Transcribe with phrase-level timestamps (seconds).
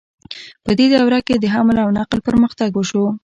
[0.63, 3.05] په دې دوره کې د حمل او نقل پرمختګ وشو.